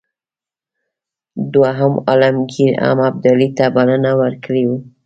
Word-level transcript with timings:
دوهم 1.53 1.93
عالمګیر 2.09 2.71
هم 2.85 2.97
ابدالي 3.09 3.47
ته 3.57 3.65
بلنه 3.75 4.11
ورکړې 4.21 4.63
وه. 4.69 4.77